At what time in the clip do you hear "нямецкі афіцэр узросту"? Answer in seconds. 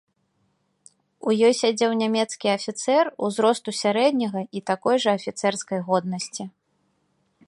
2.03-3.69